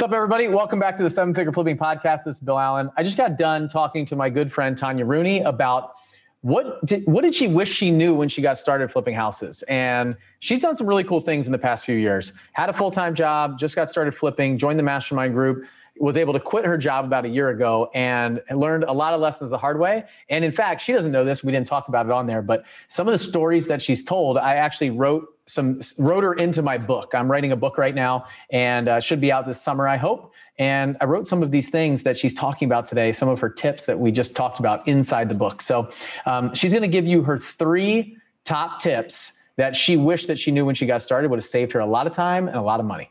[0.00, 0.48] What's up, everybody?
[0.48, 2.24] Welcome back to the Seven Figure Flipping Podcast.
[2.24, 2.90] This is Bill Allen.
[2.96, 5.92] I just got done talking to my good friend Tanya Rooney about
[6.40, 9.62] what did, what did she wish she knew when she got started flipping houses?
[9.68, 12.32] And she's done some really cool things in the past few years.
[12.54, 15.66] Had a full time job, just got started flipping, joined the mastermind group,
[15.98, 19.20] was able to quit her job about a year ago and learned a lot of
[19.20, 20.04] lessons the hard way.
[20.30, 21.44] And in fact, she doesn't know this.
[21.44, 24.38] We didn't talk about it on there, but some of the stories that she's told,
[24.38, 27.12] I actually wrote some wrote her into my book.
[27.14, 30.32] I'm writing a book right now and uh, should be out this summer, I hope.
[30.58, 33.48] And I wrote some of these things that she's talking about today, some of her
[33.48, 35.62] tips that we just talked about inside the book.
[35.62, 35.90] So
[36.26, 40.50] um, she's going to give you her three top tips that she wished that she
[40.50, 42.62] knew when she got started would have saved her a lot of time and a
[42.62, 43.10] lot of money.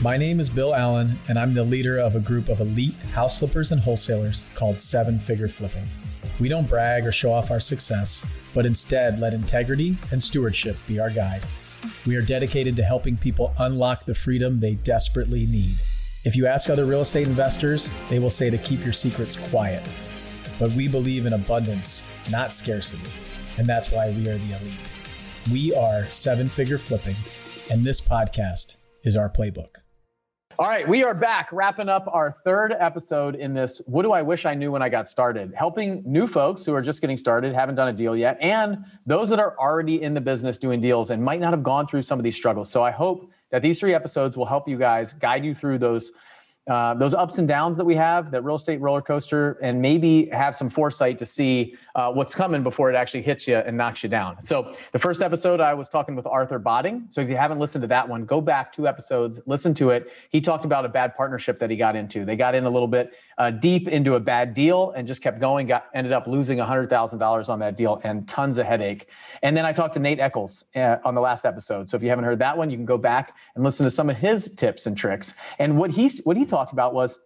[0.00, 3.38] My name is Bill Allen, and I'm the leader of a group of elite house
[3.38, 5.86] flippers and wholesalers called Seven Figure Flipping.
[6.40, 11.00] We don't brag or show off our success, but instead let integrity and stewardship be
[11.00, 11.42] our guide.
[12.06, 15.76] We are dedicated to helping people unlock the freedom they desperately need.
[16.24, 19.86] If you ask other real estate investors, they will say to keep your secrets quiet.
[20.58, 23.10] But we believe in abundance, not scarcity.
[23.58, 24.80] And that's why we are the elite.
[25.52, 27.16] We are seven figure flipping,
[27.70, 29.83] and this podcast is our playbook.
[30.56, 34.22] All right, we are back wrapping up our third episode in this What Do I
[34.22, 35.52] Wish I Knew When I Got Started?
[35.52, 39.28] Helping new folks who are just getting started, haven't done a deal yet, and those
[39.30, 42.20] that are already in the business doing deals and might not have gone through some
[42.20, 42.70] of these struggles.
[42.70, 46.12] So I hope that these three episodes will help you guys guide you through those
[46.66, 50.26] uh, those ups and downs that we have, that real estate roller coaster, and maybe
[50.26, 54.02] have some foresight to see uh, what's coming before it actually hits you and knocks
[54.02, 54.42] you down.
[54.42, 57.06] So, the first episode, I was talking with Arthur Botting.
[57.10, 60.10] So, if you haven't listened to that one, go back two episodes, listen to it.
[60.30, 62.24] He talked about a bad partnership that he got into.
[62.24, 65.40] They got in a little bit uh, deep into a bad deal and just kept
[65.40, 65.66] going.
[65.66, 69.08] Got ended up losing $100,000 on that deal and tons of headache.
[69.42, 71.88] And then I talked to Nate Eccles uh, on the last episode.
[71.88, 74.10] So if you haven't heard that one, you can go back and listen to some
[74.10, 75.34] of his tips and tricks.
[75.58, 77.18] And what he what he talked about was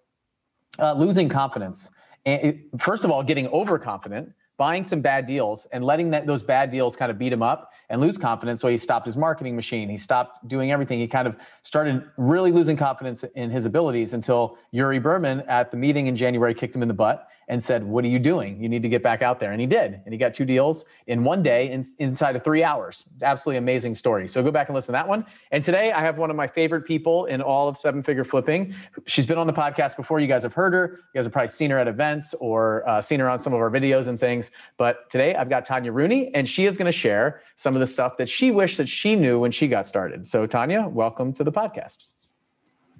[0.79, 1.91] uh, losing confidence.
[2.25, 6.43] And it, first of all, getting overconfident, buying some bad deals, and letting that those
[6.43, 8.61] bad deals kind of beat him up and lose confidence.
[8.61, 9.89] So he stopped his marketing machine.
[9.89, 10.99] He stopped doing everything.
[10.99, 15.77] He kind of started really losing confidence in his abilities until Yuri Berman at the
[15.77, 18.63] meeting in January kicked him in the butt and said, What are you doing?
[18.63, 19.53] You need to get back out there.
[19.53, 20.01] And he did.
[20.05, 23.07] And he got two deals in one day in, inside of three hours.
[23.23, 24.29] Absolutely amazing story.
[24.29, 25.25] So go back and listen to that one.
[25.51, 28.75] And today I have one of my favorite people in all of seven figure flipping.
[29.07, 30.21] She's been on the podcast before.
[30.21, 31.01] You guys have heard her.
[31.15, 33.61] You guys have probably seen her at events or uh, seen her on some of
[33.61, 34.51] our videos and things.
[34.77, 37.87] But today I've got Tanya Rooney, and she is going to share some of the
[37.87, 40.27] stuff that she wished that she knew when she got started.
[40.27, 42.09] So, Tanya, welcome to the podcast.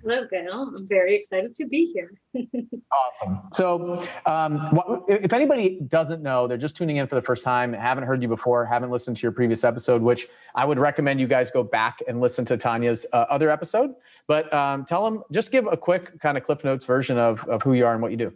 [0.09, 0.73] Hello, Bill.
[0.75, 2.15] I'm very excited to be here.
[2.93, 3.41] awesome.
[3.53, 8.05] So, um, if anybody doesn't know, they're just tuning in for the first time, haven't
[8.05, 11.51] heard you before, haven't listened to your previous episode, which I would recommend you guys
[11.51, 13.97] go back and listen to Tanya's uh, other episode.
[14.27, 17.63] But um, tell them, just give a quick kind of Cliff Notes version of, of
[17.63, 18.33] who you are and what you do.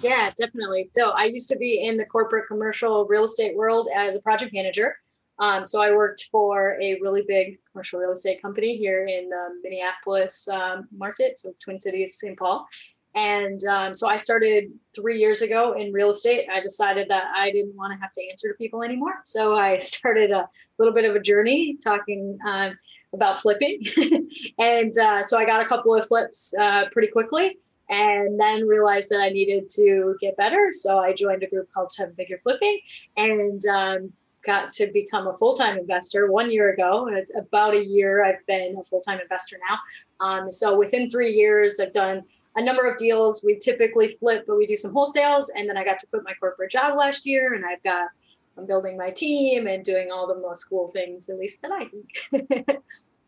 [0.00, 0.88] Yeah, definitely.
[0.92, 4.54] So, I used to be in the corporate commercial real estate world as a project
[4.54, 4.96] manager.
[5.38, 9.48] Um, so I worked for a really big commercial real estate company here in the
[9.62, 12.38] Minneapolis um, market, so Twin Cities, St.
[12.38, 12.66] Paul.
[13.14, 16.48] And um, so I started three years ago in real estate.
[16.52, 19.20] I decided that I didn't want to have to answer to people anymore.
[19.24, 22.76] So I started a little bit of a journey talking um,
[23.12, 23.82] about flipping.
[24.58, 27.58] and uh, so I got a couple of flips uh, pretty quickly
[27.88, 30.70] and then realized that I needed to get better.
[30.72, 32.80] So I joined a group called 10 Figure Flipping.
[33.16, 34.12] And um,
[34.44, 37.08] got to become a full-time investor one year ago.
[37.08, 39.78] It's about a year I've been a full-time investor now.
[40.24, 42.22] Um, so within three years, I've done
[42.56, 43.42] a number of deals.
[43.42, 45.46] We typically flip, but we do some wholesales.
[45.54, 48.08] And then I got to quit my corporate job last year, and I've got
[48.56, 51.86] I'm building my team and doing all the most cool things, at least that I
[51.86, 52.48] think.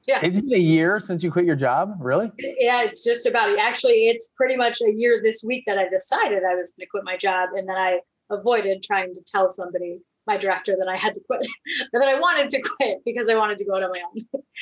[0.07, 0.21] yeah.
[0.23, 2.31] It's been a year since you quit your job, really?
[2.39, 3.59] Yeah, it's just about it.
[3.59, 6.91] Actually, it's pretty much a year this week that I decided I was going to
[6.91, 8.01] quit my job, and then I
[8.31, 11.47] avoided trying to tell somebody my director that I had to quit,
[11.93, 14.43] that I wanted to quit because I wanted to go on my own.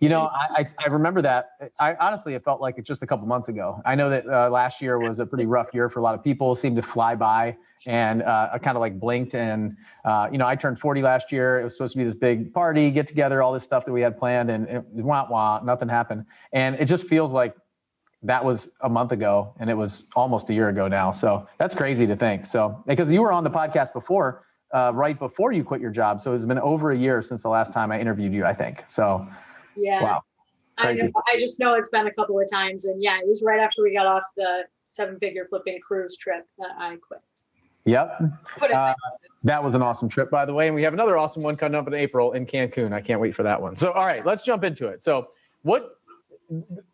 [0.00, 1.52] You know, I, I, remember that.
[1.80, 3.80] I honestly, it felt like it's just a couple months ago.
[3.86, 6.22] I know that uh, last year was a pretty rough year for a lot of
[6.22, 6.52] people.
[6.52, 7.56] It seemed to fly by,
[7.86, 9.34] and uh, I kind of like blinked.
[9.34, 11.58] And uh, you know, I turned 40 last year.
[11.58, 14.02] It was supposed to be this big party, get together, all this stuff that we
[14.02, 16.26] had planned, and it, wah wah, nothing happened.
[16.52, 17.56] And it just feels like
[18.24, 21.12] that was a month ago, and it was almost a year ago now.
[21.12, 22.44] So that's crazy to think.
[22.44, 24.44] So because you were on the podcast before
[24.74, 26.20] uh, right before you quit your job.
[26.20, 28.84] So it's been over a year since the last time I interviewed you, I think.
[28.88, 29.26] So,
[29.76, 30.02] yeah.
[30.02, 30.22] Wow.
[30.76, 32.84] I, know, I just know it's been a couple of times.
[32.84, 36.44] And yeah, it was right after we got off the seven figure flipping cruise trip
[36.58, 37.20] that I quit.
[37.84, 38.20] Yep.
[38.74, 38.94] Uh,
[39.44, 40.66] that was an awesome trip, by the way.
[40.66, 42.92] And we have another awesome one coming up in April in Cancun.
[42.92, 43.76] I can't wait for that one.
[43.76, 45.02] So, all right, let's jump into it.
[45.02, 45.28] So,
[45.62, 45.98] what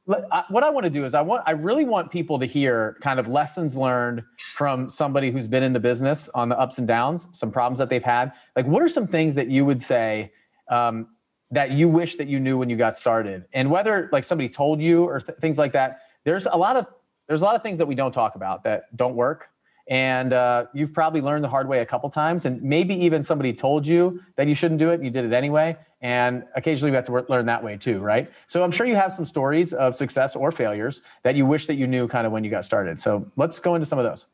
[0.05, 3.19] what I want to do is I want I really want people to hear kind
[3.19, 4.23] of lessons learned
[4.55, 7.89] from somebody who's been in the business on the ups and downs, some problems that
[7.89, 8.33] they've had.
[8.57, 10.33] Like, what are some things that you would say
[10.69, 11.09] um,
[11.51, 14.81] that you wish that you knew when you got started, and whether like somebody told
[14.81, 16.01] you or th- things like that?
[16.25, 16.87] There's a lot of
[17.29, 19.49] there's a lot of things that we don't talk about that don't work
[19.91, 23.53] and uh, you've probably learned the hard way a couple times and maybe even somebody
[23.53, 25.77] told you that you shouldn't do it and you did it anyway.
[26.01, 28.31] And occasionally we have to learn that way too right?
[28.47, 31.75] So i'm sure you have some stories of success or failures that you wish that
[31.75, 33.01] you knew kind of when you got started.
[33.01, 34.27] So let's go into some of those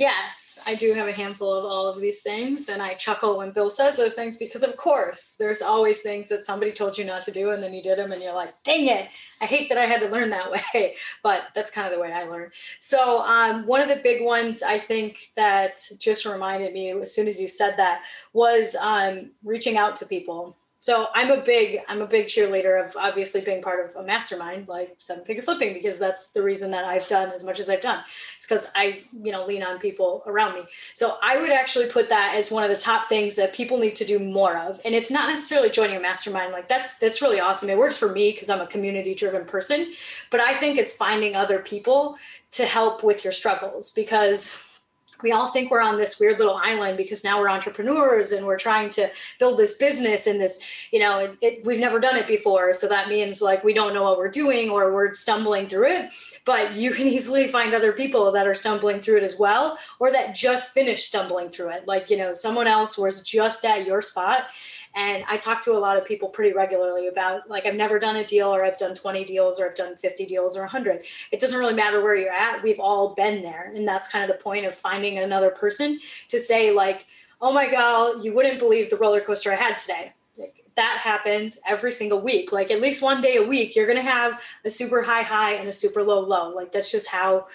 [0.00, 2.70] Yes, I do have a handful of all of these things.
[2.70, 6.46] And I chuckle when Bill says those things because, of course, there's always things that
[6.46, 8.86] somebody told you not to do and then you did them and you're like, dang
[8.88, 9.08] it,
[9.42, 10.94] I hate that I had to learn that way.
[11.22, 12.52] But that's kind of the way I learned.
[12.78, 17.28] So, um, one of the big ones I think that just reminded me as soon
[17.28, 18.00] as you said that
[18.32, 22.96] was um, reaching out to people so I'm a big I'm a big cheerleader of
[22.96, 26.86] obviously being part of a mastermind like seven figure flipping because that's the reason that
[26.86, 28.02] I've done as much as I've done.
[28.34, 30.62] It's because I you know lean on people around me.
[30.94, 33.94] So I would actually put that as one of the top things that people need
[33.96, 34.80] to do more of.
[34.86, 37.68] And it's not necessarily joining a mastermind like that's that's really awesome.
[37.68, 39.92] It works for me because I'm a community driven person,
[40.30, 42.16] but I think it's finding other people
[42.52, 44.56] to help with your struggles because
[45.22, 48.58] we all think we're on this weird little island because now we're entrepreneurs and we're
[48.58, 52.26] trying to build this business and this you know it, it, we've never done it
[52.26, 52.72] before.
[52.72, 56.12] So that means like we don't know what we're doing or we're stumbling through it
[56.44, 60.10] but you can easily find other people that are stumbling through it as well or
[60.10, 61.86] that just finished stumbling through it.
[61.86, 64.48] Like you know someone else was just at your spot
[64.94, 68.16] and I talk to a lot of people pretty regularly about like, I've never done
[68.16, 71.04] a deal or I've done 20 deals or I've done 50 deals or 100.
[71.30, 72.62] It doesn't really matter where you're at.
[72.62, 73.72] We've all been there.
[73.74, 77.06] And that's kind of the point of finding another person to say, like,
[77.40, 80.12] oh my God, you wouldn't believe the roller coaster I had today.
[80.36, 82.52] Like, that happens every single week.
[82.52, 85.54] Like, at least one day a week, you're going to have a super high high
[85.54, 86.50] and a super low low.
[86.50, 87.46] Like, that's just how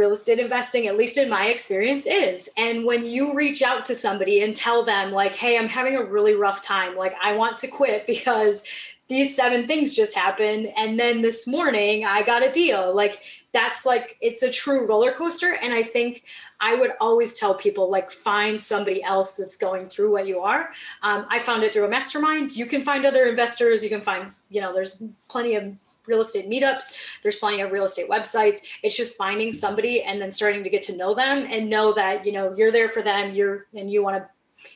[0.00, 2.48] real estate investing, at least in my experience, is.
[2.56, 6.02] And when you reach out to somebody and tell them, like, hey, I'm having a
[6.02, 8.64] really rough time, like, I want to quit because
[9.08, 10.72] these seven things just happened.
[10.74, 12.94] And then this morning I got a deal.
[12.94, 13.20] Like,
[13.52, 15.56] that's like, it's a true roller coaster.
[15.62, 16.24] And I think
[16.60, 20.70] I would always tell people, like, find somebody else that's going through what you are.
[21.02, 22.56] Um, I found it through a mastermind.
[22.56, 23.82] You can find other investors.
[23.84, 24.92] You can find, you know, there's
[25.28, 25.74] plenty of
[26.10, 27.20] real estate meetups.
[27.22, 28.60] There's plenty of real estate websites.
[28.82, 32.26] It's just finding somebody and then starting to get to know them and know that,
[32.26, 34.28] you know, you're there for them, you're and you want to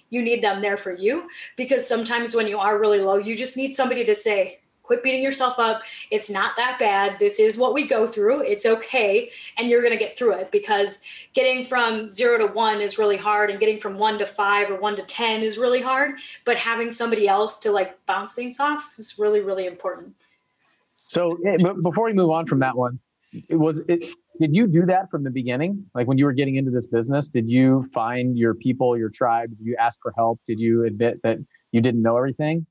[0.09, 3.57] you need them there for you because sometimes when you are really low, you just
[3.57, 5.83] need somebody to say, quit beating yourself up.
[6.11, 7.19] It's not that bad.
[7.19, 8.43] This is what we go through.
[8.43, 9.31] It's okay.
[9.59, 13.17] And you're going to get through it because getting from zero to one is really
[13.17, 16.17] hard and getting from one to five or one to 10 is really hard.
[16.45, 20.15] But having somebody else to like bounce things off is really, really important.
[21.15, 21.39] So
[21.81, 22.99] before we move on from that one,
[23.49, 24.05] it was it
[24.41, 25.87] did you do that from the beginning?
[25.95, 29.51] Like when you were getting into this business, did you find your people, your tribe?
[29.51, 30.41] Did you ask for help?
[30.45, 31.39] Did you admit that
[31.71, 32.67] you didn't know everything?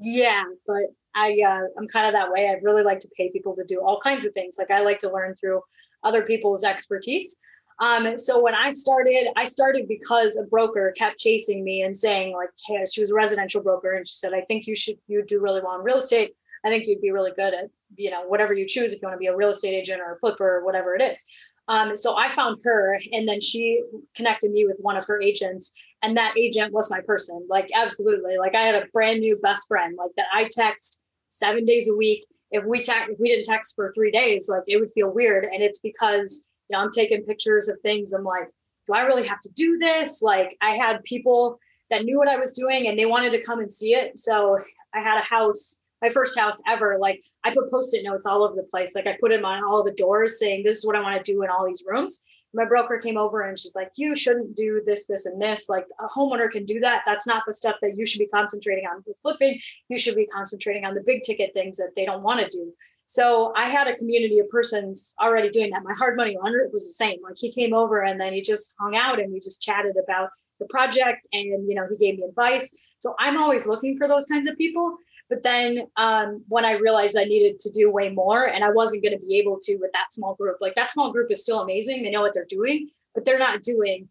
[0.00, 0.84] Yeah, but
[1.14, 2.48] I uh, I'm kind of that way.
[2.48, 4.56] I really like to pay people to do all kinds of things.
[4.58, 5.60] Like I like to learn through
[6.04, 7.38] other people's expertise.
[7.80, 12.34] Um, so when I started, I started because a broker kept chasing me and saying
[12.34, 15.22] like, "Hey, she was a residential broker," and she said, "I think you should you
[15.22, 16.32] do really well in real estate."
[16.64, 19.14] I think you'd be really good at, you know, whatever you choose, if you want
[19.14, 21.24] to be a real estate agent or a flipper or whatever it is.
[21.68, 23.82] Um, so I found her and then she
[24.14, 27.46] connected me with one of her agents and that agent was my person.
[27.48, 28.38] Like absolutely.
[28.38, 31.94] Like I had a brand new best friend like that I text seven days a
[31.94, 32.24] week.
[32.50, 35.44] If we text, if we didn't text for three days, like it would feel weird.
[35.44, 38.14] And it's because, you know, I'm taking pictures of things.
[38.14, 38.48] I'm like,
[38.86, 40.22] do I really have to do this?
[40.22, 41.58] Like I had people
[41.90, 44.18] that knew what I was doing and they wanted to come and see it.
[44.18, 44.58] So
[44.94, 48.54] I had a house my first house ever, like I put post-it notes all over
[48.54, 48.94] the place.
[48.94, 51.32] Like I put them on all the doors saying, this is what I want to
[51.32, 52.20] do in all these rooms.
[52.54, 55.68] My broker came over and she's like, you shouldn't do this, this, and this.
[55.68, 57.02] Like a homeowner can do that.
[57.04, 59.60] That's not the stuff that you should be concentrating on with flipping.
[59.88, 62.72] You should be concentrating on the big ticket things that they don't want to do.
[63.04, 65.82] So I had a community of persons already doing that.
[65.82, 67.18] My hard money lender was the same.
[67.22, 70.28] Like he came over and then he just hung out and we just chatted about
[70.60, 72.70] the project and you know he gave me advice.
[72.98, 74.98] So I'm always looking for those kinds of people.
[75.28, 79.02] But then um, when I realized I needed to do way more and I wasn't
[79.02, 81.60] going to be able to with that small group, like that small group is still
[81.60, 82.02] amazing.
[82.02, 84.08] They know what they're doing, but they're not doing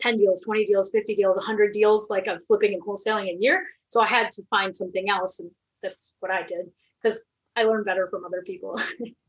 [0.00, 3.66] 10 deals, 20 deals, 50 deals, 100 deals like of flipping and wholesaling a year.
[3.88, 5.40] So I had to find something else.
[5.40, 5.50] And
[5.82, 6.70] that's what I did
[7.02, 7.26] because
[7.56, 8.80] I learned better from other people.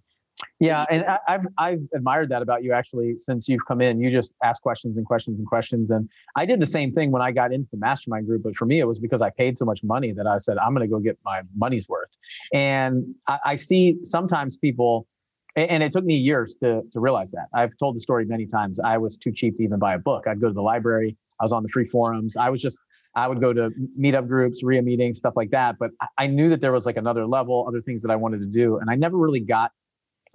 [0.59, 3.99] Yeah, and I, have I've admired that about you actually since you've come in.
[3.99, 7.21] You just ask questions and questions and questions, and I did the same thing when
[7.21, 8.43] I got into the mastermind group.
[8.43, 10.73] But for me, it was because I paid so much money that I said I'm
[10.73, 12.09] going to go get my money's worth.
[12.53, 15.07] And I, I see sometimes people,
[15.55, 17.47] and it took me years to to realize that.
[17.53, 18.79] I've told the story many times.
[18.79, 20.25] I was too cheap to even buy a book.
[20.27, 21.15] I'd go to the library.
[21.39, 22.35] I was on the free forums.
[22.35, 22.79] I was just
[23.15, 25.77] I would go to meetup groups, RIA meetings, stuff like that.
[25.79, 28.45] But I knew that there was like another level, other things that I wanted to
[28.45, 29.71] do, and I never really got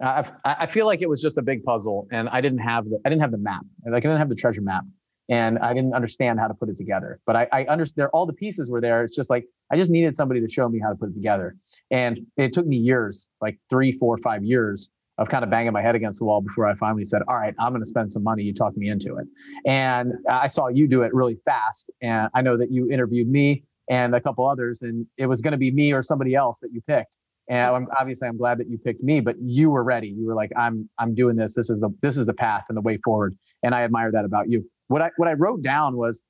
[0.01, 2.99] I, I feel like it was just a big puzzle, and I didn't have the
[3.05, 3.65] I didn't have the map.
[3.85, 4.83] Like I didn't have the treasure map,
[5.29, 7.19] and I didn't understand how to put it together.
[7.25, 9.03] But I, I understand all the pieces were there.
[9.03, 11.55] It's just like I just needed somebody to show me how to put it together,
[11.91, 15.81] and it took me years, like three, four, five years of kind of banging my
[15.81, 18.23] head against the wall before I finally said, "All right, I'm going to spend some
[18.23, 18.43] money.
[18.43, 19.27] You talked me into it."
[19.65, 23.63] And I saw you do it really fast, and I know that you interviewed me
[23.89, 26.73] and a couple others, and it was going to be me or somebody else that
[26.73, 30.07] you picked and I'm, obviously I'm glad that you picked me, but you were ready.
[30.07, 31.53] You were like, I'm I'm doing this.
[31.53, 33.37] This is the this is the path and the way forward.
[33.63, 34.65] And I admire that about you.
[34.87, 36.21] What I what I wrote down was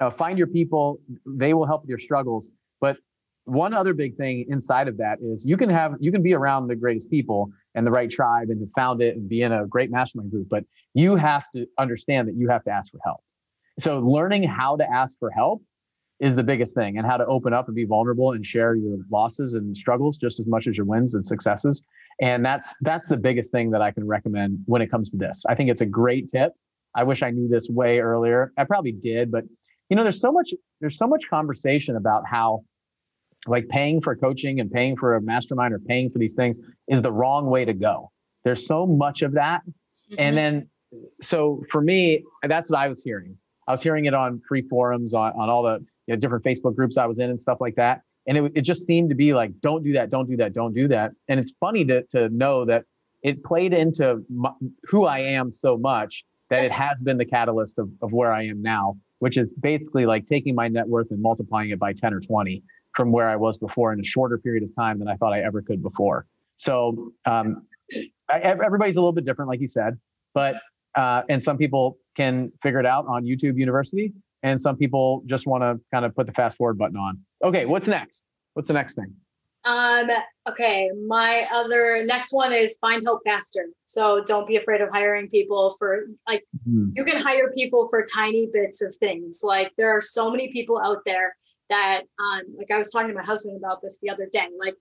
[0.00, 1.00] uh, find your people.
[1.26, 2.50] They will help with your struggles.
[2.80, 2.98] But
[3.44, 6.68] one other big thing inside of that is you can have you can be around
[6.68, 9.90] the greatest people and the right tribe and found it and be in a great
[9.90, 13.20] mastermind group, but you have to understand that you have to ask for help.
[13.78, 15.62] So learning how to ask for help
[16.20, 18.98] is the biggest thing and how to open up and be vulnerable and share your
[19.10, 21.82] losses and struggles just as much as your wins and successes.
[22.20, 25.44] And that's that's the biggest thing that i can recommend when it comes to this.
[25.48, 26.52] I think it's a great tip.
[26.94, 28.52] I wish i knew this way earlier.
[28.56, 29.44] I probably did but
[29.88, 32.64] you know there's so much there's so much conversation about how
[33.46, 36.58] like paying for coaching and paying for a mastermind or paying for these things
[36.88, 38.10] is the wrong way to go.
[38.44, 39.62] There's so much of that.
[40.10, 40.20] Mm-hmm.
[40.20, 40.68] and then
[41.20, 43.36] so for me that's what i was hearing.
[43.68, 46.74] I was hearing it on free forums on, on all the you know, different Facebook
[46.74, 48.00] groups I was in and stuff like that.
[48.26, 50.74] And it, it just seemed to be like, don't do that, don't do that, don't
[50.74, 51.12] do that.
[51.28, 52.84] And it's funny to, to know that
[53.22, 54.50] it played into my,
[54.84, 58.46] who I am so much that it has been the catalyst of, of where I
[58.46, 62.14] am now, which is basically like taking my net worth and multiplying it by 10
[62.14, 62.62] or 20
[62.96, 65.40] from where I was before in a shorter period of time than I thought I
[65.40, 66.26] ever could before.
[66.56, 67.66] So um,
[68.30, 69.98] I, everybody's a little bit different, like you said,
[70.34, 70.56] but
[70.96, 74.12] uh, and some people can figure it out on YouTube University,
[74.42, 77.18] and some people just want to kind of put the fast forward button on.
[77.42, 78.24] Okay, what's next?
[78.54, 79.14] What's the next thing?
[79.64, 80.08] Um,
[80.48, 83.66] okay, my other next one is find help faster.
[83.84, 86.90] So don't be afraid of hiring people for like mm-hmm.
[86.94, 89.40] you can hire people for tiny bits of things.
[89.42, 91.36] Like there are so many people out there
[91.70, 94.46] that um like I was talking to my husband about this the other day.
[94.58, 94.74] Like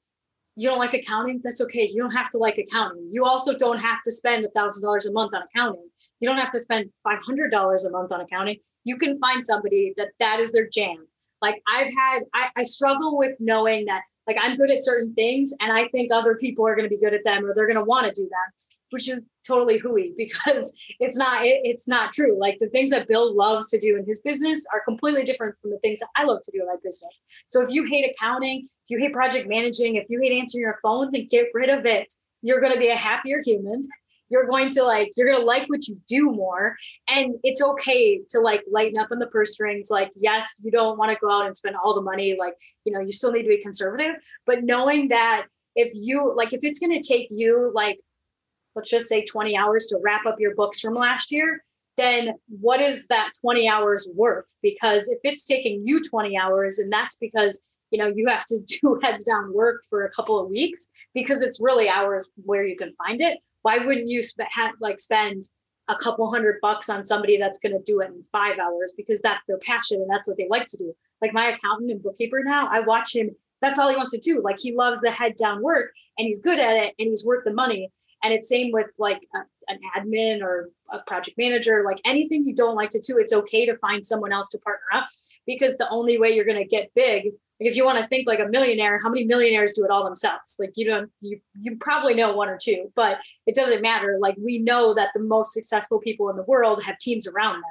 [0.58, 3.78] you don't like accounting that's okay you don't have to like accounting you also don't
[3.78, 5.88] have to spend a thousand dollars a month on accounting
[6.20, 9.44] you don't have to spend five hundred dollars a month on accounting you can find
[9.44, 11.08] somebody that that is their jam.
[11.42, 15.54] Like i've had I, I struggle with knowing that like i'm good at certain things
[15.62, 17.78] and i think other people are going to be good at them or they're going
[17.78, 22.12] to want to do them which is totally hooey because it's not it, it's not
[22.12, 22.38] true.
[22.40, 25.72] Like the things that bill loves to do in his business are completely different from
[25.72, 27.22] the things that i love to do in my business.
[27.48, 30.80] So if you hate accounting if you hate project managing if you hate answering your
[30.82, 32.14] phone then get rid of it.
[32.44, 33.88] You're going to be a happier human
[34.30, 36.76] you're going to like you're going to like what you do more.
[37.08, 39.90] And it's okay to like lighten up on the purse strings.
[39.90, 42.54] Like yes you don't want to go out and spend all the money like
[42.86, 44.16] you know you still need to be conservative.
[44.46, 47.98] But knowing that if you like if it's going to take you like
[48.76, 51.64] let's just say 20 hours to wrap up your books from last year,
[51.98, 54.46] then what is that 20 hours worth?
[54.62, 58.60] Because if it's taking you 20 hours and that's because you know you have to
[58.82, 62.76] do heads down work for a couple of weeks because it's really hours where you
[62.76, 65.44] can find it why wouldn't you sp- ha- like spend
[65.90, 68.94] a couple hundred bucks on somebody that's going to do it in five hours?
[68.96, 70.94] Because that's their passion and that's what they like to do.
[71.22, 73.32] Like my accountant and bookkeeper now i watch him
[73.62, 74.42] that's all he wants to do.
[74.44, 77.44] Like he loves the head down work and he's good at it and he's worth
[77.44, 77.92] the money.
[78.24, 79.40] And it's same with like a,
[79.72, 83.66] an admin or a project manager, like anything you don't like to do, it's okay
[83.66, 85.08] to find someone else to partner up
[85.46, 88.28] because the only way you're going to get big, like if you want to think
[88.28, 90.58] like a millionaire, how many millionaires do it all themselves?
[90.60, 94.18] Like you don't, you you probably know one or two, but it doesn't matter.
[94.22, 97.64] Like we know that the most successful people in the world have teams around them.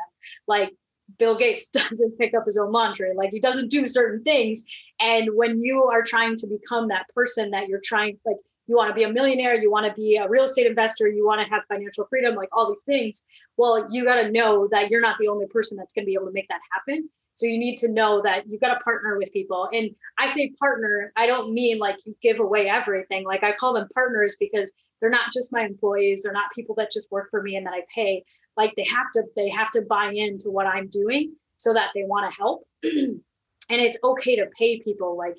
[0.48, 0.72] Like
[1.18, 3.14] Bill Gates doesn't pick up his own laundry.
[3.14, 4.64] Like he doesn't do certain things.
[5.00, 8.88] And when you are trying to become that person that you're trying, like you want
[8.88, 11.52] to be a millionaire, you want to be a real estate investor, you want to
[11.52, 13.24] have financial freedom, like all these things.
[13.56, 16.14] Well, you got to know that you're not the only person that's going to be
[16.14, 17.08] able to make that happen.
[17.36, 19.68] So you need to know that you've got to partner with people.
[19.72, 23.24] And I say partner, I don't mean like you give away everything.
[23.24, 26.90] Like I call them partners because they're not just my employees, they're not people that
[26.90, 28.24] just work for me and that I pay.
[28.56, 32.04] Like they have to they have to buy into what I'm doing so that they
[32.04, 32.66] want to help.
[32.82, 33.20] and
[33.68, 35.36] it's okay to pay people like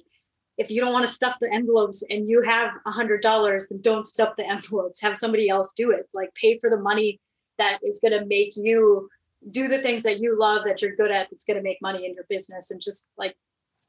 [0.58, 3.80] if you don't want to stuff the envelopes and you have a hundred dollars, then
[3.82, 5.02] don't stuff the envelopes.
[5.02, 6.08] Have somebody else do it.
[6.14, 7.20] Like pay for the money
[7.58, 9.10] that is going to make you
[9.52, 12.06] do the things that you love that you're good at that's going to make money
[12.06, 13.36] in your business and just like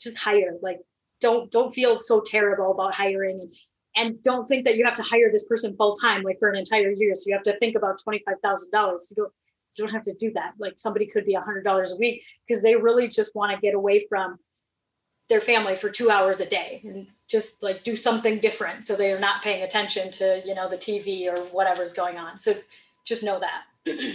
[0.01, 0.79] just hire like
[1.21, 3.53] don't don't feel so terrible about hiring and
[3.97, 6.57] and don't think that you have to hire this person full time like for an
[6.57, 7.15] entire year.
[7.15, 8.21] So you have to think about $25000
[9.11, 9.33] you don't
[9.77, 10.55] you don't have to do that.
[10.59, 14.01] Like somebody could be $100 a week because they really just want to get away
[14.09, 14.39] from
[15.29, 19.13] their family for two hours a day and just like do something different so they
[19.13, 22.39] are not paying attention to you know the tv or whatever's going on.
[22.39, 22.57] So
[23.05, 23.63] just know that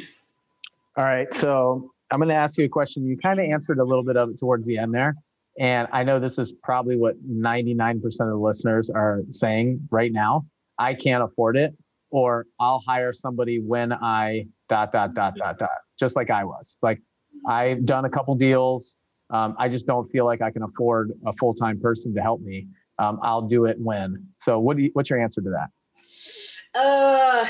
[0.97, 3.83] all right so i'm going to ask you a question you kind of answered a
[3.83, 5.15] little bit of it towards the end there
[5.59, 10.45] and i know this is probably what 99% of the listeners are saying right now
[10.79, 11.73] i can't afford it
[12.11, 15.69] or i'll hire somebody when i dot dot dot dot dot
[15.99, 17.01] just like i was like
[17.47, 18.97] i've done a couple deals
[19.33, 22.41] um, I just don't feel like I can afford a full time person to help
[22.41, 22.67] me.
[22.99, 24.27] Um, I'll do it when.
[24.39, 26.79] So, what do you, what's your answer to that?
[26.79, 27.47] Uh,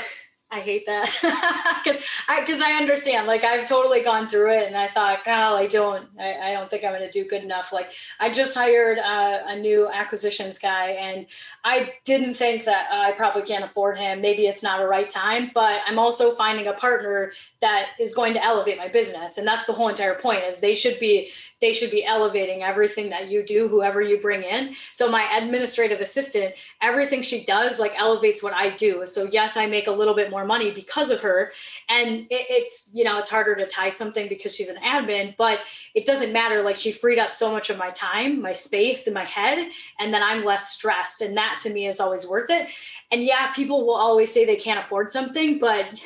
[0.54, 1.10] I hate that
[1.84, 3.26] because I because I understand.
[3.26, 6.70] Like I've totally gone through it, and I thought, God, I don't, I, I don't
[6.70, 7.72] think I'm going to do good enough.
[7.72, 11.26] Like I just hired a, a, new acquisitions guy, and
[11.64, 14.20] I didn't think that I probably can't afford him.
[14.20, 18.34] Maybe it's not a right time, but I'm also finding a partner that is going
[18.34, 20.44] to elevate my business, and that's the whole entire point.
[20.44, 21.30] Is they should be
[21.64, 24.74] they should be elevating everything that you do, whoever you bring in.
[24.92, 26.52] So my administrative assistant,
[26.82, 29.06] everything she does like elevates what I do.
[29.06, 31.52] So yes, I make a little bit more money because of her.
[31.88, 35.62] And it, it's, you know, it's harder to tie something because she's an admin, but
[35.94, 36.62] it doesn't matter.
[36.62, 39.66] Like she freed up so much of my time, my space and my head,
[39.98, 41.22] and then I'm less stressed.
[41.22, 42.68] And that to me is always worth it.
[43.10, 46.04] And yeah, people will always say they can't afford something, but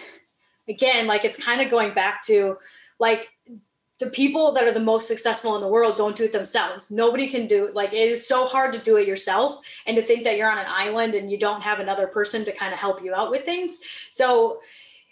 [0.69, 2.59] again, like it's kind of going back to
[3.01, 3.29] like
[3.99, 6.91] the people that are the most successful in the world don't do it themselves.
[6.91, 7.75] Nobody can do it.
[7.75, 10.59] Like it is so hard to do it yourself and to think that you're on
[10.59, 13.45] an island and you don't have another person to kind of help you out with
[13.45, 13.81] things.
[14.11, 14.61] So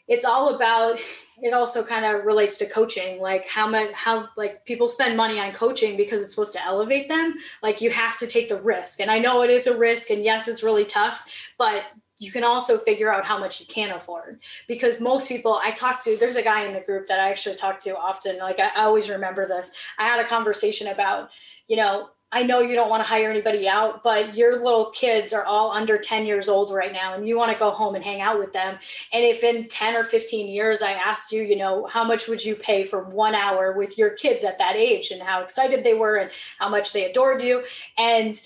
[0.09, 1.01] it's all about
[1.43, 5.39] it also kind of relates to coaching like how much how like people spend money
[5.39, 9.01] on coaching because it's supposed to elevate them like you have to take the risk
[9.01, 11.85] and i know it is a risk and yes it's really tough but
[12.19, 14.41] you can also figure out how much you can afford.
[14.67, 17.57] Because most people i talk to there's a guy in the group that i actually
[17.57, 18.39] talk to often.
[18.39, 19.71] Like I, always remember this.
[19.99, 21.31] I had a conversation about
[21.69, 25.33] you know i know you don't want to hire anybody out but your little kids
[25.33, 28.03] are all under 10 years old right now and you want to go home and
[28.03, 28.77] hang out with them.
[29.13, 32.45] And if in 10 or 15 years i asked you you know how much would
[32.45, 35.95] you pay for one hour with your kids at that age and how excited they
[35.95, 37.65] were and how much they adored you
[37.99, 38.41] and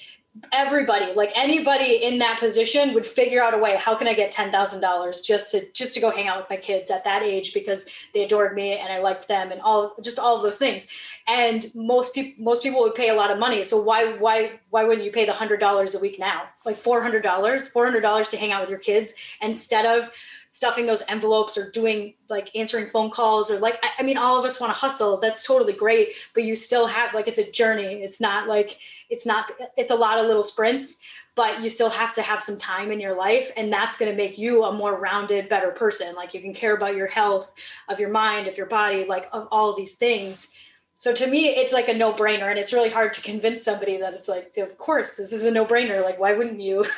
[0.53, 4.33] everybody like anybody in that position would figure out a way how can i get
[4.33, 7.91] $10000 just to just to go hang out with my kids at that age because
[8.15, 10.87] they adored me and i liked them and all just all of those things.
[11.27, 13.65] And most people most people would pay a lot of money.
[13.65, 16.45] So why why why wouldn't you pay the $100 a week now?
[16.65, 20.11] Like $400 $400 to hang out with your kids instead of
[20.51, 24.39] stuffing those envelopes or doing like answering phone calls or like I, I mean all
[24.39, 25.19] of us want to hustle.
[25.19, 28.03] That's totally great but you still have like it's a journey.
[28.03, 31.01] It's not like it's not it's a lot of little sprints
[31.37, 34.17] but you still have to have some time in your life and that's going to
[34.17, 36.17] make you a more rounded better person.
[36.17, 37.53] Like you can care about your health
[37.89, 40.57] of your mind of your body like of all of these things.
[40.97, 44.15] So to me it's like a no-brainer and it's really hard to convince somebody that
[44.15, 46.03] it's like of course this is a no-brainer.
[46.03, 46.85] Like why wouldn't you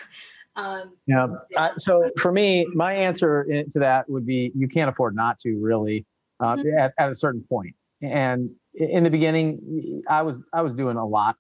[0.56, 1.28] Um, yeah.
[1.56, 5.58] Uh, so for me, my answer to that would be you can't afford not to
[5.60, 6.04] really
[6.40, 6.78] uh, mm-hmm.
[6.78, 7.74] at, at a certain point.
[8.02, 11.36] And in the beginning, I was I was doing a lot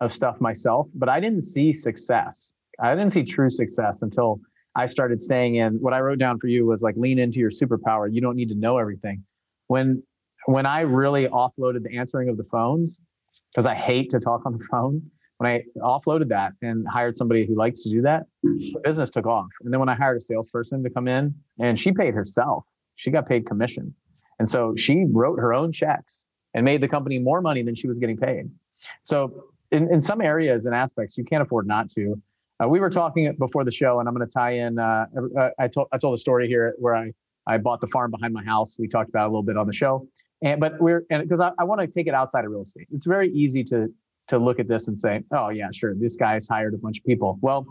[0.00, 2.52] of stuff myself, but I didn't see success.
[2.80, 4.40] I didn't see true success until
[4.74, 5.74] I started staying in.
[5.74, 8.12] What I wrote down for you was like lean into your superpower.
[8.12, 9.24] You don't need to know everything.
[9.68, 10.02] When
[10.46, 13.00] when I really offloaded the answering of the phones,
[13.52, 15.02] because I hate to talk on the phone,
[15.42, 19.26] when I offloaded that and hired somebody who likes to do that, the business took
[19.26, 19.48] off.
[19.62, 23.10] And then when I hired a salesperson to come in and she paid herself, she
[23.10, 23.92] got paid commission.
[24.38, 26.24] And so she wrote her own checks
[26.54, 28.50] and made the company more money than she was getting paid.
[29.02, 32.20] So in, in some areas and aspects, you can't afford not to.
[32.62, 34.78] Uh, we were talking before the show, and I'm going to tie in.
[34.78, 37.12] Uh, uh, I told I told a story here where I
[37.46, 38.76] I bought the farm behind my house.
[38.78, 40.06] We talked about a little bit on the show,
[40.42, 42.86] and but we're because I, I want to take it outside of real estate.
[42.92, 43.88] It's very easy to
[44.28, 47.04] to look at this and say, oh, yeah, sure, this guy's hired a bunch of
[47.04, 47.38] people.
[47.40, 47.66] Well,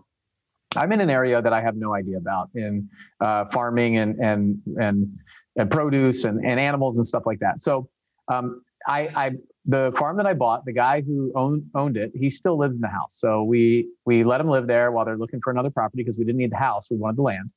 [0.76, 4.62] I'm in an area that I have no idea about in uh, farming and and
[4.80, 5.20] and
[5.58, 7.62] and produce and, and animals and stuff like that.
[7.62, 7.90] So
[8.32, 9.32] um, I, I
[9.66, 12.82] the farm that I bought, the guy who owned owned it, he still lives in
[12.82, 13.18] the house.
[13.20, 16.24] So we we let him live there while they're looking for another property because we
[16.24, 17.52] didn't need the house, we wanted the land.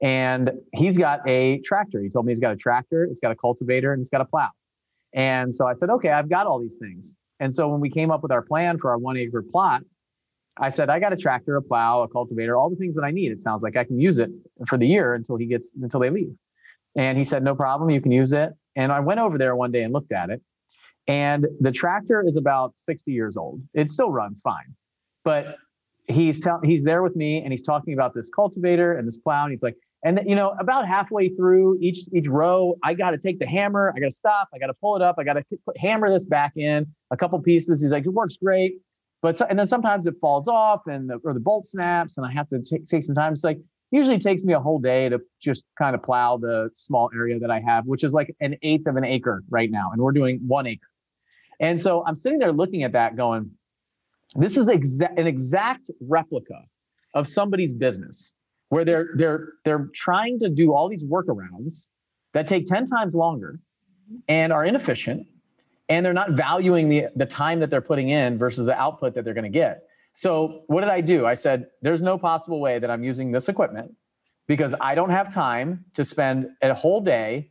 [0.00, 2.00] And he's got a tractor.
[2.00, 4.24] He told me he's got a tractor, it's got a cultivator, and it's got a
[4.24, 4.50] plow.
[5.14, 7.16] And so I said, okay, I've got all these things.
[7.40, 9.82] And so when we came up with our plan for our one acre plot,
[10.60, 13.10] I said, I got a tractor, a plow, a cultivator, all the things that I
[13.10, 13.30] need.
[13.30, 14.30] It sounds like I can use it
[14.66, 16.34] for the year until he gets until they leave.
[16.96, 18.50] And he said, No problem, you can use it.
[18.74, 20.42] And I went over there one day and looked at it.
[21.06, 23.62] And the tractor is about 60 years old.
[23.72, 24.74] It still runs fine.
[25.24, 25.56] But
[26.06, 29.44] he's telling he's there with me and he's talking about this cultivator and this plow.
[29.44, 33.18] And he's like, and you know, about halfway through each each row, I got to
[33.18, 35.34] take the hammer, I got to stop, I got to pull it up, I got
[35.34, 35.44] to
[35.76, 37.82] hammer this back in a couple pieces.
[37.82, 38.74] He's like, it works great.
[39.20, 42.26] But so, and then sometimes it falls off and the, or the bolt snaps and
[42.26, 43.32] I have to take, take some time.
[43.32, 43.58] It's like
[43.90, 47.50] usually takes me a whole day to just kind of plow the small area that
[47.50, 49.90] I have, which is like an eighth of an acre right now.
[49.92, 50.86] And we're doing one acre.
[51.58, 53.50] And so I'm sitting there looking at that going,
[54.36, 56.62] this is exa- an exact replica
[57.14, 58.32] of somebody's business
[58.68, 61.88] where they're they're they're trying to do all these workarounds
[62.34, 63.60] that take 10 times longer
[64.28, 65.26] and are inefficient
[65.88, 69.24] and they're not valuing the, the time that they're putting in versus the output that
[69.24, 69.84] they're going to get.
[70.12, 71.26] So, what did I do?
[71.26, 73.94] I said, there's no possible way that I'm using this equipment
[74.46, 77.50] because I don't have time to spend a whole day,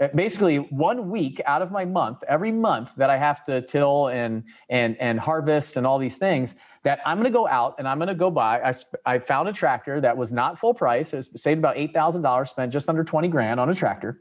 [0.00, 4.08] uh, basically one week out of my month, every month that I have to till
[4.08, 6.54] and and and harvest and all these things.
[6.86, 8.60] That I'm going to go out and I'm going to go buy.
[8.62, 11.12] I, I found a tractor that was not full price.
[11.12, 12.50] It saved about eight thousand dollars.
[12.50, 14.20] Spent just under twenty grand on a tractor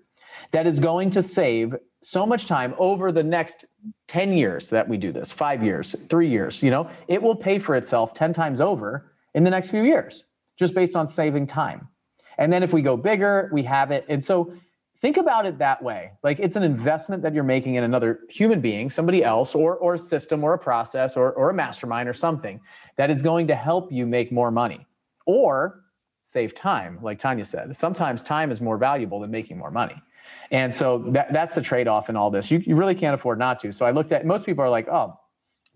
[0.51, 3.65] that is going to save so much time over the next
[4.07, 7.59] 10 years that we do this, five years, three years, you know, it will pay
[7.59, 10.25] for itself 10 times over in the next few years,
[10.57, 11.87] just based on saving time.
[12.37, 14.05] And then if we go bigger, we have it.
[14.09, 14.53] And so
[15.01, 16.11] think about it that way.
[16.23, 19.95] Like it's an investment that you're making in another human being, somebody else, or, or
[19.95, 22.59] a system or a process or, or a mastermind or something
[22.95, 24.85] that is going to help you make more money
[25.25, 25.83] or
[26.23, 27.75] save time, like Tanya said.
[27.75, 30.01] Sometimes time is more valuable than making more money.
[30.51, 32.49] And so that, that's the trade off in all this.
[32.49, 33.71] You, you really can't afford not to.
[33.71, 35.19] So I looked at most people are like, oh,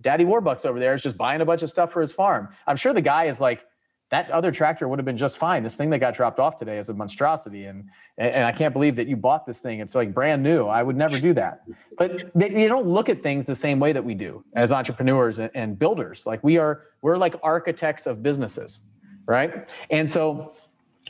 [0.01, 2.49] Daddy Warbucks over there is just buying a bunch of stuff for his farm.
[2.65, 3.65] I'm sure the guy is like,
[4.11, 5.61] that other tractor would have been just fine.
[5.61, 8.95] This thing that got dropped off today is a monstrosity, and and I can't believe
[8.95, 9.79] that you bought this thing.
[9.79, 10.65] It's like brand new.
[10.65, 11.63] I would never do that.
[11.97, 15.39] But they, they don't look at things the same way that we do as entrepreneurs
[15.39, 16.25] and, and builders.
[16.25, 18.81] Like we are, we're like architects of businesses,
[19.25, 19.69] right?
[19.89, 20.53] And so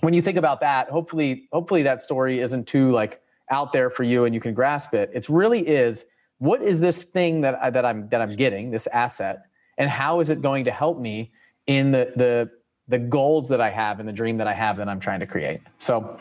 [0.01, 4.03] when you think about that, hopefully, hopefully that story isn't too like out there for
[4.03, 5.09] you and you can grasp it.
[5.13, 6.05] It really is
[6.37, 9.45] what is this thing that I, that I'm that I'm getting this asset
[9.77, 11.31] and how is it going to help me
[11.67, 12.49] in the the
[12.89, 15.27] the goals that I have and the dream that I have that I'm trying to
[15.27, 15.61] create.
[15.77, 16.17] So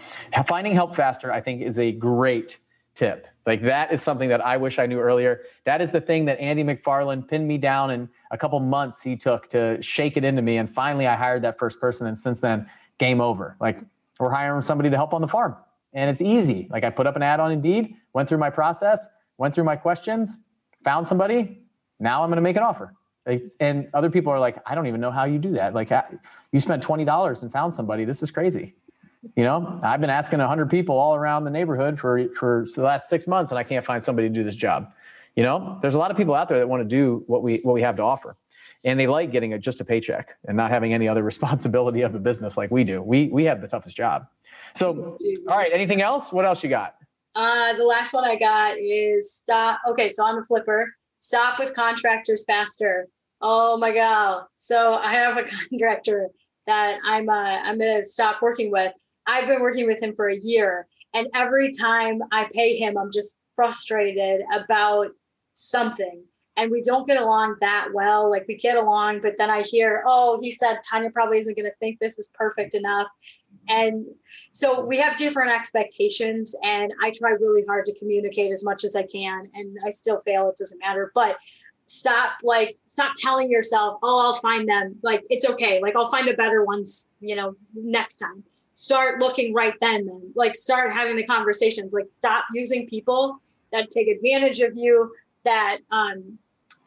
[0.47, 2.59] finding help faster I think is a great
[2.95, 3.27] tip.
[3.47, 5.43] Like that is something that I wish I knew earlier.
[5.65, 9.17] That is the thing that Andy McFarland pinned me down in a couple months he
[9.17, 12.41] took to shake it into me and finally I hired that first person and since
[12.41, 13.57] then game over.
[13.61, 13.79] Like
[14.21, 15.57] we're hiring somebody to help on the farm
[15.95, 16.69] and it's easy.
[16.71, 19.77] Like I put up an ad on Indeed, went through my process, went through my
[19.77, 20.41] questions,
[20.85, 21.63] found somebody.
[21.99, 22.95] Now I'm going to make an offer.
[23.61, 25.75] And other people are like, I don't even know how you do that.
[25.75, 25.91] Like
[26.53, 28.05] you spent $20 and found somebody.
[28.05, 28.75] This is crazy.
[29.37, 33.09] You know, I've been asking 100 people all around the neighborhood for for the last
[33.09, 34.93] six months, and I can't find somebody to do this job.
[35.35, 37.59] You know, there's a lot of people out there that want to do what we
[37.59, 38.37] what we have to offer,
[38.85, 42.13] and they like getting a, just a paycheck and not having any other responsibility of
[42.13, 43.03] the business like we do.
[43.03, 44.29] We we have the toughest job.
[44.75, 45.73] So, all right.
[45.73, 46.33] Anything else?
[46.33, 46.95] What else you got?
[47.35, 49.81] Uh, the last one I got is stop.
[49.89, 50.95] Okay, so I'm a flipper.
[51.21, 53.09] Stop with contractors faster.
[53.41, 54.45] Oh my god!
[54.57, 56.29] So I have a contractor
[56.67, 58.93] that I'm uh, I'm gonna stop working with.
[59.27, 63.13] I've been working with him for a year, and every time I pay him, I'm
[63.13, 65.09] just frustrated about
[65.55, 66.25] something.
[66.57, 68.29] And we don't get along that well.
[68.29, 71.71] Like we get along, but then I hear, oh, he said Tanya probably isn't going
[71.71, 73.07] to think this is perfect enough.
[73.69, 74.07] And
[74.51, 78.97] so we have different expectations, and I try really hard to communicate as much as
[78.97, 80.49] I can, and I still fail.
[80.49, 81.13] It doesn't matter.
[81.15, 81.37] But
[81.89, 86.29] stop like stop telling yourself oh i'll find them like it's okay like i'll find
[86.29, 91.17] a better ones you know next time start looking right then then like start having
[91.17, 93.41] the conversations like stop using people
[93.73, 95.11] that take advantage of you
[95.45, 96.39] that um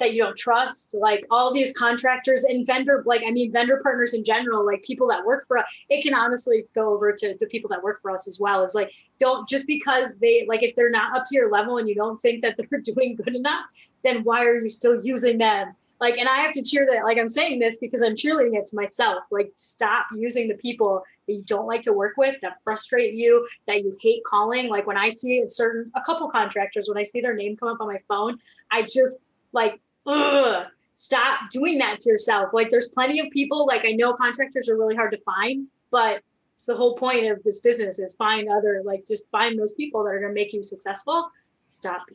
[0.01, 4.15] that you don't trust, like all these contractors and vendor, like I mean, vendor partners
[4.15, 5.65] in general, like people that work for us.
[5.89, 8.63] It can honestly go over to the people that work for us as well.
[8.63, 11.87] Is like don't just because they like if they're not up to your level and
[11.87, 13.65] you don't think that they're doing good enough,
[14.03, 15.75] then why are you still using them?
[15.99, 17.03] Like, and I have to cheer that.
[17.03, 19.23] Like I'm saying this because I'm cheerleading it to myself.
[19.29, 23.47] Like, stop using the people that you don't like to work with, that frustrate you,
[23.67, 24.69] that you hate calling.
[24.69, 27.69] Like when I see a certain a couple contractors, when I see their name come
[27.69, 28.39] up on my phone,
[28.71, 29.19] I just
[29.53, 32.49] like ugh, stop doing that to yourself.
[32.53, 36.21] Like there's plenty of people, like I know contractors are really hard to find, but
[36.55, 40.03] it's the whole point of this business is find other, like just find those people
[40.03, 41.29] that are to make you successful.
[41.69, 42.05] Stop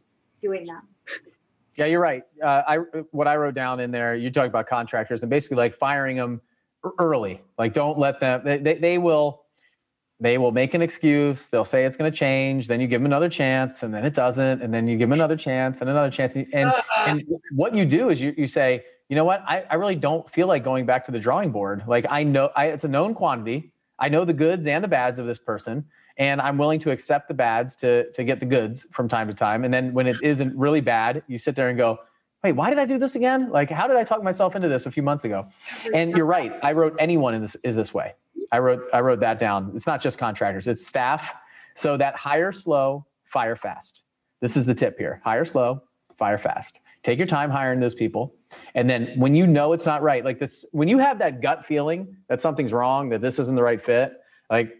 [0.42, 1.22] doing that.
[1.76, 2.22] Yeah, you're right.
[2.42, 2.76] Uh, I
[3.10, 6.40] what I wrote down in there, you talk about contractors and basically like firing them
[6.98, 7.42] early.
[7.58, 8.42] Like don't let them.
[8.44, 9.42] They, they, they will
[10.18, 11.48] they will make an excuse.
[11.48, 12.68] They'll say it's going to change.
[12.68, 14.62] Then you give them another chance, and then it doesn't.
[14.62, 16.36] And then you give them another chance and another chance.
[16.36, 19.42] And, uh, and what you do is you, you say, you know what?
[19.46, 21.84] I, I really don't feel like going back to the drawing board.
[21.86, 23.72] Like I know I, it's a known quantity.
[23.98, 25.84] I know the goods and the bads of this person,
[26.18, 29.34] and I'm willing to accept the bads to to get the goods from time to
[29.34, 29.64] time.
[29.64, 31.98] And then when it isn't really bad, you sit there and go,
[32.42, 33.50] wait, why did I do this again?
[33.50, 35.46] Like, how did I talk myself into this a few months ago?
[35.92, 36.52] And you're right.
[36.62, 38.14] I wrote anyone in this is this way.
[38.52, 39.72] I wrote I wrote that down.
[39.74, 41.34] It's not just contractors, it's staff.
[41.74, 44.02] So that hire slow, fire fast.
[44.40, 45.20] This is the tip here.
[45.24, 45.82] Hire slow,
[46.16, 46.80] fire fast.
[47.02, 48.34] Take your time hiring those people.
[48.74, 51.64] And then when you know it's not right, like this, when you have that gut
[51.66, 54.14] feeling that something's wrong, that this isn't the right fit,
[54.50, 54.74] like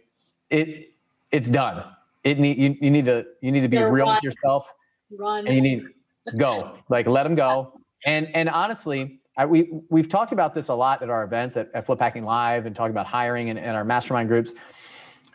[0.50, 0.92] it,
[1.36, 1.84] it's done.
[2.24, 4.14] It need you, you need to you need to be real run.
[4.16, 4.66] with yourself.
[5.10, 5.46] Run.
[5.46, 5.84] And you need
[6.38, 6.78] go.
[6.88, 7.78] like let them go.
[8.04, 11.68] And and honestly, I, we we've talked about this a lot at our events at,
[11.74, 14.52] at Flip Hacking Live and talking about hiring and, and our mastermind groups.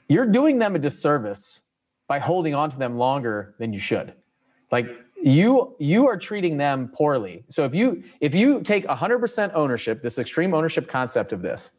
[0.09, 1.61] You're doing them a disservice
[2.07, 4.13] by holding on to them longer than you should.
[4.71, 4.87] Like
[5.21, 7.43] you you are treating them poorly.
[7.49, 11.71] So if you if you take 100% ownership, this extreme ownership concept of this,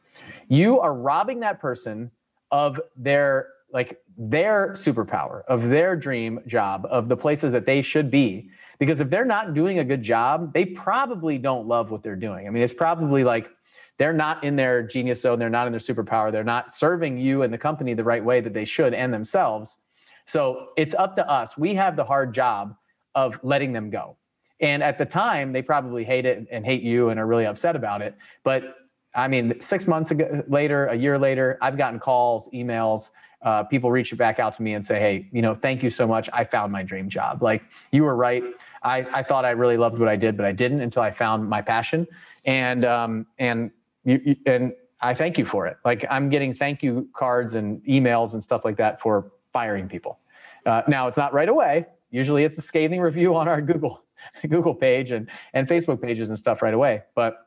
[0.49, 2.13] you are robbing that person
[2.53, 8.11] of their like their superpower, of their dream job, of the places that they should
[8.11, 8.51] be
[8.83, 12.49] because if they're not doing a good job, they probably don't love what they're doing.
[12.49, 13.49] I mean, it's probably like
[13.97, 17.43] they're not in their genius zone, they're not in their superpower, they're not serving you
[17.43, 19.79] and the company the right way that they should and themselves.
[20.27, 21.57] So it's up to us.
[21.57, 22.75] We have the hard job
[23.15, 24.17] of letting them go.
[24.59, 27.77] And at the time, they probably hate it and hate you and are really upset
[27.77, 28.17] about it.
[28.43, 28.77] But
[29.15, 33.11] I mean, six months ago, later, a year later, I've gotten calls, emails,
[33.43, 36.07] uh, people reach back out to me and say, "Hey, you know, thank you so
[36.07, 36.29] much.
[36.33, 37.43] I found my dream job.
[37.43, 38.43] Like you were right.
[38.83, 41.49] I, I thought I really loved what I did, but I didn't until I found
[41.49, 42.07] my passion.
[42.45, 43.71] And um, and
[44.05, 45.77] you, you, and I thank you for it.
[45.85, 50.19] Like I'm getting thank you cards and emails and stuff like that for firing people.
[50.65, 51.87] Uh, now it's not right away.
[52.11, 54.05] Usually it's a scathing review on our Google
[54.49, 57.03] Google page and and Facebook pages and stuff right away.
[57.15, 57.47] But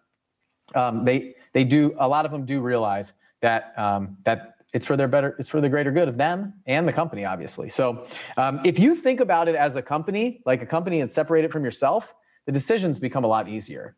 [0.74, 4.98] um, they they do a lot of them do realize that um, that it's for
[4.98, 7.70] their better it's for the greater good of them and the company obviously.
[7.70, 11.46] So um, if you think about it as a company like a company and separate
[11.46, 12.14] it from yourself
[12.46, 13.96] the decisions become a lot easier.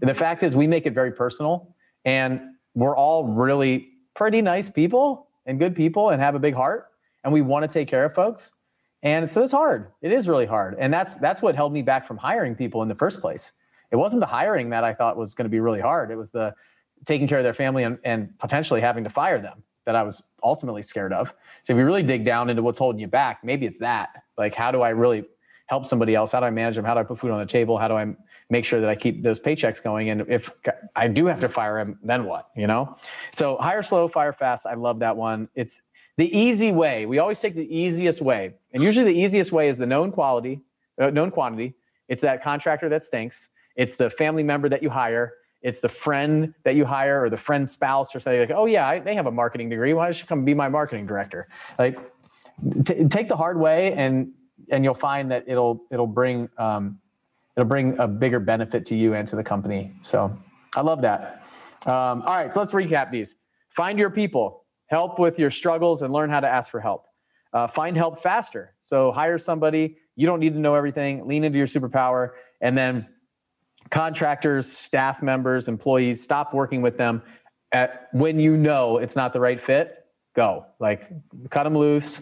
[0.00, 2.40] The fact is we make it very personal and
[2.74, 6.88] we're all really pretty nice people and good people and have a big heart
[7.24, 8.52] and we want to take care of folks.
[9.02, 9.92] And so it's hard.
[10.02, 10.76] It is really hard.
[10.78, 13.52] And that's that's what held me back from hiring people in the first place.
[13.90, 16.10] It wasn't the hiring that i thought was going to be really hard.
[16.10, 16.54] It was the
[17.06, 20.22] taking care of their family and, and potentially having to fire them that I was
[20.42, 21.32] ultimately scared of.
[21.62, 24.10] So if you really dig down into what's holding you back, maybe it's that.
[24.36, 25.24] Like, how do I really
[25.64, 26.32] help somebody else?
[26.32, 26.84] How do I manage them?
[26.84, 27.78] How do I put food on the table?
[27.78, 28.14] How do I
[28.50, 30.10] make sure that I keep those paychecks going?
[30.10, 30.50] And if
[30.94, 32.50] I do have to fire him, then what?
[32.54, 32.98] You know?
[33.32, 34.66] So hire slow, fire fast.
[34.66, 35.48] I love that one.
[35.54, 35.80] It's
[36.18, 37.06] the easy way.
[37.06, 40.60] We always take the easiest way, and usually the easiest way is the known quality,
[41.00, 41.76] uh, known quantity.
[42.08, 43.48] It's that contractor that stinks.
[43.74, 47.36] It's the family member that you hire it's the friend that you hire or the
[47.36, 49.92] friend's spouse or something like, oh yeah, I, they have a marketing degree.
[49.92, 51.48] Why don't you come be my marketing director?
[51.78, 51.98] Like,
[52.84, 54.32] t- take the hard way, and
[54.70, 57.00] and you'll find that it'll it'll bring um,
[57.56, 59.92] it'll bring a bigger benefit to you and to the company.
[60.02, 60.36] So
[60.74, 61.42] I love that.
[61.86, 63.36] Um, all right, so let's recap these.
[63.70, 67.06] Find your people, help with your struggles, and learn how to ask for help.
[67.52, 68.74] Uh, find help faster.
[68.80, 69.96] So hire somebody.
[70.16, 71.26] You don't need to know everything.
[71.26, 73.08] Lean into your superpower, and then
[73.90, 77.22] contractors, staff members, employees, stop working with them
[77.72, 80.66] at when you know it's not the right fit, go.
[80.78, 81.10] Like
[81.50, 82.20] cut them loose,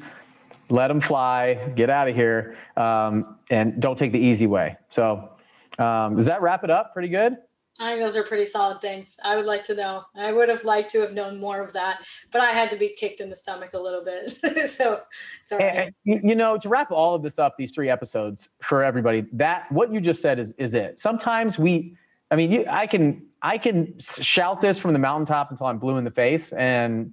[0.68, 4.76] let them fly, get out of here, um, and don't take the easy way.
[4.90, 5.30] So,
[5.78, 7.36] um, does that wrap it up pretty good?
[7.80, 9.18] I think those are pretty solid things.
[9.24, 10.04] I would like to know.
[10.14, 12.88] I would have liked to have known more of that, but I had to be
[12.88, 14.30] kicked in the stomach a little bit.
[14.68, 15.02] so
[15.42, 15.92] it's all right.
[16.06, 19.70] And, you know, to wrap all of this up, these three episodes for everybody, that
[19.70, 20.98] what you just said is is it.
[20.98, 21.96] Sometimes we,
[22.30, 25.98] I mean, you, I can I can shout this from the mountaintop until I'm blue
[25.98, 27.12] in the face, and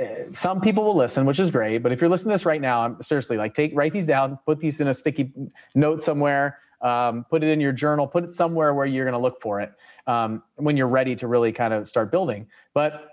[0.00, 1.78] uh, some people will listen, which is great.
[1.78, 4.38] But if you're listening to this right now, I'm seriously like take write these down,
[4.44, 5.32] put these in a sticky
[5.74, 9.18] note somewhere, um, put it in your journal, put it somewhere where you're going to
[9.18, 9.72] look for it
[10.06, 12.46] um, when you're ready to really kind of start building.
[12.74, 13.08] But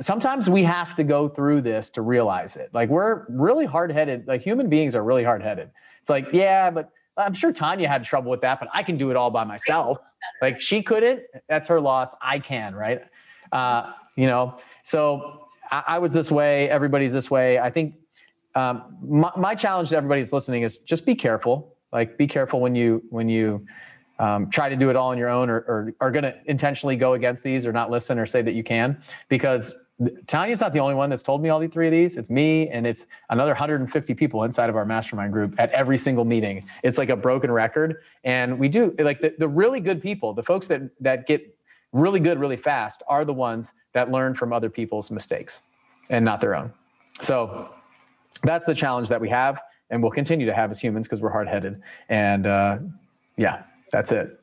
[0.00, 2.70] sometimes we have to go through this to realize it.
[2.72, 5.70] Like we're really hard headed, like human beings are really hard headed.
[6.00, 9.10] It's like, yeah, but I'm sure Tanya had trouble with that, but I can do
[9.10, 9.98] it all by myself.
[10.40, 12.14] Like she couldn't, that's her loss.
[12.20, 13.02] I can, right?
[13.52, 17.58] Uh, you know, so I, I, was this way, everybody's this way.
[17.58, 17.94] I think
[18.54, 21.76] um, my, my challenge to everybody that's listening is just be careful.
[21.92, 23.66] Like be careful when you, when you,
[24.22, 26.94] um, try to do it all on your own or, or are going to intentionally
[26.94, 29.74] go against these or not listen or say that you can because
[30.28, 32.16] Tanya's not the only one that's told me all the three of these.
[32.16, 36.24] It's me and it's another 150 people inside of our mastermind group at every single
[36.24, 36.64] meeting.
[36.84, 38.02] It's like a broken record.
[38.22, 41.56] And we do like the, the really good people, the folks that that get
[41.92, 45.62] really good really fast are the ones that learn from other people's mistakes
[46.10, 46.72] and not their own.
[47.20, 47.70] So
[48.44, 51.30] that's the challenge that we have and we'll continue to have as humans because we're
[51.30, 51.82] hard-headed.
[52.08, 52.78] And uh,
[53.36, 54.40] yeah, that's it.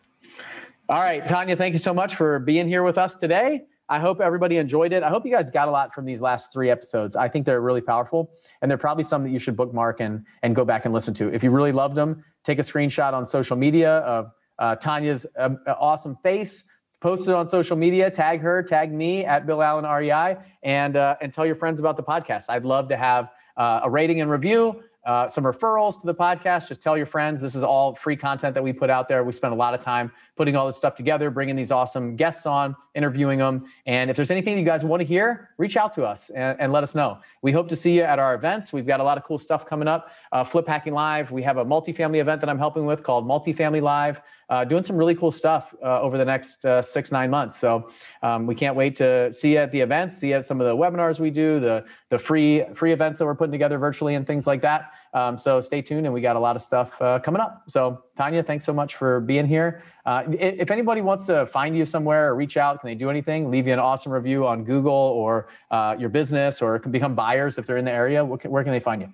[0.88, 3.64] All right, Tanya, thank you so much for being here with us today.
[3.90, 5.02] I hope everybody enjoyed it.
[5.02, 7.16] I hope you guys got a lot from these last three episodes.
[7.16, 8.32] I think they're really powerful,
[8.62, 11.34] and they're probably some that you should bookmark and and go back and listen to.
[11.34, 15.58] If you really loved them, take a screenshot on social media of uh, Tanya's um,
[15.68, 16.64] awesome face.
[17.02, 18.12] Post it on social media.
[18.12, 18.62] Tag her.
[18.62, 22.46] Tag me at Bill Allen REI, and uh, and tell your friends about the podcast.
[22.50, 26.68] I'd love to have uh, a rating and review uh, some referrals to the podcast.
[26.68, 27.40] Just tell your friends.
[27.42, 29.24] This is all free content that we put out there.
[29.24, 32.46] We spend a lot of time putting all this stuff together, bringing these awesome guests
[32.46, 33.66] on, interviewing them.
[33.86, 36.72] And if there's anything you guys want to hear, reach out to us and, and
[36.72, 37.20] let us know.
[37.42, 38.74] We hope to see you at our events.
[38.74, 40.12] We've got a lot of cool stuff coming up.
[40.32, 41.32] Uh, Flip Hacking Live.
[41.32, 44.96] We have a multifamily event that I'm helping with called Multifamily Live uh, doing some
[44.96, 47.58] really cool stuff uh, over the next uh, six nine months.
[47.58, 47.90] So
[48.24, 50.68] um, we can't wait to see you at the events, see you at some of
[50.68, 54.26] the webinars we do, the the free free events that we're putting together virtually, and
[54.26, 54.92] things like that.
[55.14, 57.64] Um, so stay tuned, and we got a lot of stuff uh, coming up.
[57.68, 59.84] So Tanya, thanks so much for being here.
[60.06, 63.52] Uh, if anybody wants to find you somewhere or reach out, can they do anything?
[63.52, 67.66] Leave you an awesome review on Google or uh, your business, or become buyers if
[67.66, 68.24] they're in the area.
[68.24, 69.10] Where can they find you?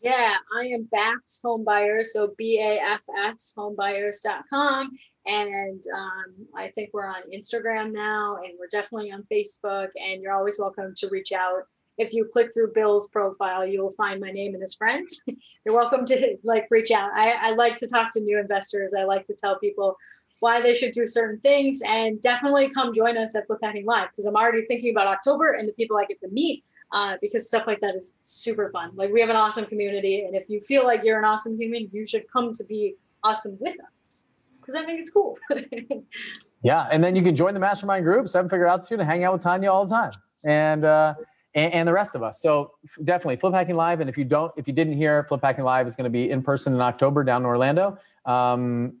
[0.00, 4.90] Yeah, I am Bafs Home Buyers, so B A F S homebuyers.com.
[5.26, 9.88] And um, I think we're on Instagram now, and we're definitely on Facebook.
[9.96, 11.64] And you're always welcome to reach out.
[11.98, 15.20] If you click through Bill's profile, you'll find my name and his friends.
[15.66, 17.10] you're welcome to like reach out.
[17.12, 18.94] I, I like to talk to new investors.
[18.98, 19.98] I like to tell people
[20.38, 24.08] why they should do certain things, and definitely come join us at Flip Hacking Live
[24.10, 27.46] because I'm already thinking about October and the people I get to meet uh, because
[27.46, 28.90] stuff like that is super fun.
[28.94, 31.88] Like we have an awesome community, and if you feel like you're an awesome human,
[31.92, 34.24] you should come to be awesome with us
[34.60, 35.38] because I think it's cool.
[36.62, 39.32] yeah, and then you can join the mastermind group, Seven Figure Altitude, and hang out
[39.32, 40.12] with Tanya all the time,
[40.44, 41.14] and, uh,
[41.54, 42.40] and the rest of us.
[42.40, 42.72] So
[43.04, 45.86] definitely Flip Hacking Live, and if you don't, if you didn't hear, Flip Hacking Live
[45.86, 47.98] is going to be in person in October down in Orlando.
[48.26, 48.94] Um,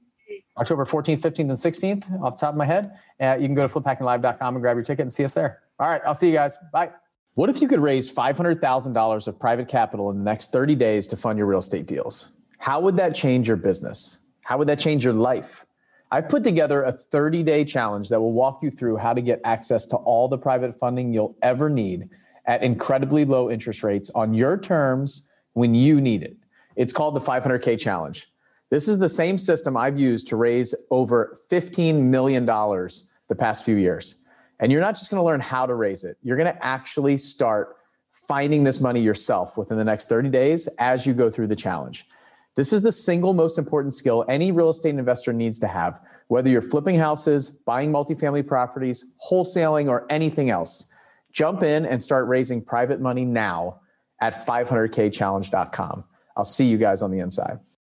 [0.58, 2.92] October 14th, 15th, and 16th, off the top of my head.
[3.20, 5.60] Uh, you can go to fliphackinglive.com and grab your ticket and see us there.
[5.78, 6.58] All right, I'll see you guys.
[6.72, 6.90] Bye.
[7.34, 11.16] What if you could raise $500,000 of private capital in the next 30 days to
[11.16, 12.32] fund your real estate deals?
[12.58, 14.18] How would that change your business?
[14.44, 15.64] How would that change your life?
[16.10, 19.40] I've put together a 30 day challenge that will walk you through how to get
[19.44, 22.08] access to all the private funding you'll ever need
[22.46, 26.36] at incredibly low interest rates on your terms when you need it.
[26.74, 28.26] It's called the 500K Challenge.
[28.70, 33.76] This is the same system I've used to raise over $15 million the past few
[33.76, 34.16] years.
[34.60, 37.16] And you're not just going to learn how to raise it, you're going to actually
[37.16, 37.76] start
[38.12, 42.06] finding this money yourself within the next 30 days as you go through the challenge.
[42.54, 46.50] This is the single most important skill any real estate investor needs to have, whether
[46.50, 50.90] you're flipping houses, buying multifamily properties, wholesaling, or anything else.
[51.32, 53.80] Jump in and start raising private money now
[54.20, 56.04] at 500kchallenge.com.
[56.36, 57.60] I'll see you guys on the inside.